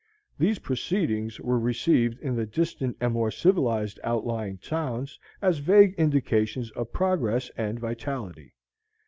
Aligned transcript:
These 0.39 0.57
proceedings 0.57 1.39
were 1.39 1.59
received 1.59 2.17
in 2.21 2.35
the 2.35 2.47
distant 2.47 2.97
and 2.99 3.13
more 3.13 3.29
civilized 3.29 3.99
outlying 4.03 4.57
towns 4.57 5.19
as 5.43 5.59
vague 5.59 5.93
indications 5.93 6.71
of 6.71 6.91
progress 6.91 7.51
and 7.55 7.79
vitality. 7.79 8.55